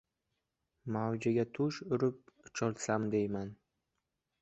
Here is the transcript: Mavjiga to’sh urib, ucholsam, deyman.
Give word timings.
Mavjiga 0.95 1.45
to’sh 1.59 1.81
urib, 1.99 2.35
ucholsam, 2.49 3.09
deyman. 3.17 3.57